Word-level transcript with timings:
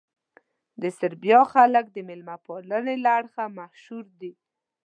د 0.81 0.83
سربیا 0.99 1.41
خلک 1.53 1.85
د 1.91 1.97
مېلمه 2.07 2.35
پالنې 2.45 2.95
له 3.03 3.09
اړخه 3.19 3.43
مشهور 3.57 4.05
دي. 4.21 4.33